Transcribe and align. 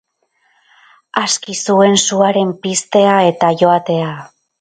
Aski 1.21 1.55
zuen 1.65 1.93
suaren 2.05 2.53
piztea 2.65 3.13
eta 3.35 3.51
joatea. 3.61 4.09